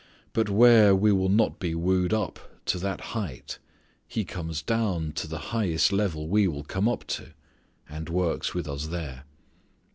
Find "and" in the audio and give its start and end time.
7.87-8.09